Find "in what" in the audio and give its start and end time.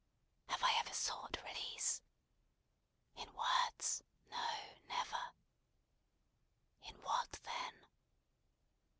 6.81-7.39